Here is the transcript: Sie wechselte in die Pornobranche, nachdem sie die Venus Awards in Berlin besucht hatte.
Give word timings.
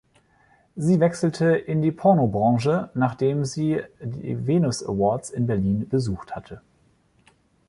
Sie 0.75 0.99
wechselte 0.99 1.55
in 1.55 1.83
die 1.83 1.91
Pornobranche, 1.91 2.89
nachdem 2.95 3.45
sie 3.45 3.81
die 4.01 4.47
Venus 4.47 4.83
Awards 4.83 5.29
in 5.29 5.45
Berlin 5.45 5.87
besucht 5.87 6.35
hatte. 6.35 6.59